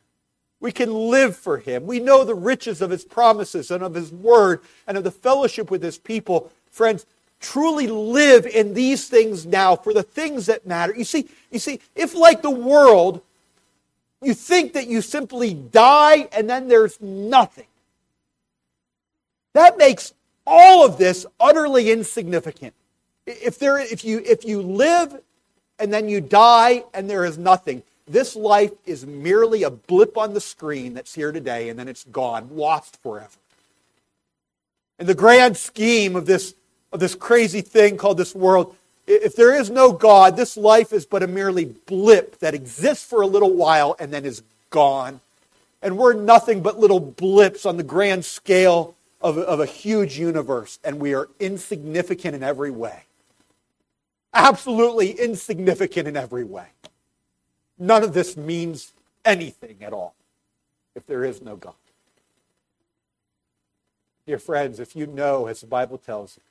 [0.59, 1.85] We can live for Him.
[1.85, 5.69] We know the riches of His promises and of His Word and of the fellowship
[5.69, 6.51] with His people.
[6.71, 7.05] Friends,
[7.39, 10.95] truly live in these things now for the things that matter.
[10.95, 13.21] You see, you see, if like the world,
[14.21, 17.67] you think that you simply die and then there's nothing.
[19.53, 20.13] That makes
[20.47, 22.73] all of this utterly insignificant.
[23.25, 25.21] If, there, if, you, if you live
[25.79, 30.33] and then you die and there is nothing, this life is merely a blip on
[30.33, 33.37] the screen that's here today and then it's gone, lost forever.
[34.99, 36.55] In the grand scheme of this,
[36.91, 38.75] of this crazy thing called this world,
[39.07, 43.21] if there is no God, this life is but a merely blip that exists for
[43.21, 45.21] a little while and then is gone.
[45.81, 50.79] And we're nothing but little blips on the grand scale of, of a huge universe,
[50.83, 53.03] and we are insignificant in every way.
[54.33, 56.65] Absolutely insignificant in every way.
[57.77, 60.15] None of this means anything at all
[60.95, 61.73] if there is no God.
[64.25, 66.43] Dear friends, if you know, as the Bible tells you,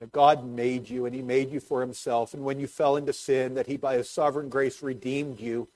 [0.00, 3.12] that God made you and He made you for Himself, and when you fell into
[3.12, 5.68] sin, that He by His sovereign grace redeemed you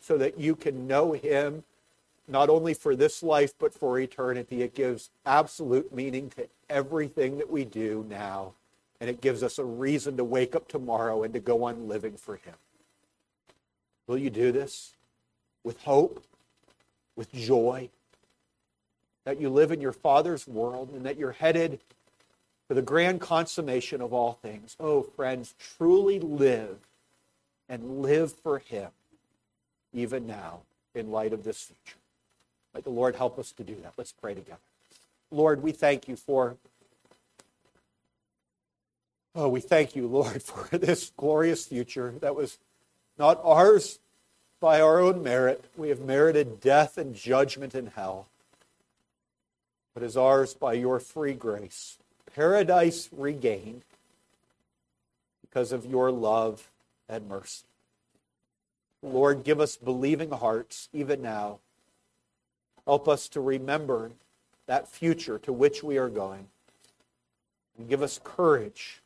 [0.00, 1.62] so that you can know Him
[2.26, 7.50] not only for this life but for eternity, it gives absolute meaning to everything that
[7.50, 8.52] we do now,
[9.00, 12.16] and it gives us a reason to wake up tomorrow and to go on living
[12.16, 12.54] for Him.
[14.08, 14.94] Will you do this
[15.62, 16.24] with hope,
[17.14, 17.90] with joy?
[19.24, 21.80] That you live in your Father's world and that you're headed
[22.66, 24.74] for the grand consummation of all things.
[24.80, 26.78] Oh, friends, truly live
[27.68, 28.88] and live for Him
[29.92, 30.60] even now
[30.94, 31.98] in light of this future.
[32.74, 33.92] Let the Lord help us to do that.
[33.96, 34.58] Let's pray together.
[35.30, 36.56] Lord, we thank you for.
[39.34, 42.58] Oh, we thank you, Lord, for this glorious future that was
[43.18, 43.98] not ours
[44.60, 45.64] by our own merit.
[45.76, 48.26] We have merited death and judgment in hell,
[49.94, 51.98] but is ours by your free grace
[52.38, 53.82] paradise regained
[55.40, 56.70] because of your love
[57.08, 57.64] and mercy.
[59.02, 61.58] Lord, give us believing hearts even now.
[62.86, 64.12] Help us to remember
[64.66, 66.46] that future to which we are going.
[67.76, 69.02] And give us courage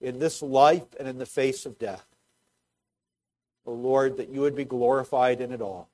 [0.00, 2.04] in this life and in the face of death.
[3.66, 5.88] O Lord, that you would be glorified in it all.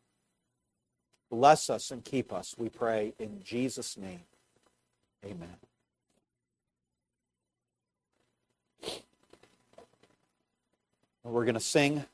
[1.31, 4.21] Bless us and keep us, we pray, in Jesus' name.
[5.25, 5.57] Amen.
[11.25, 12.07] We're going to sing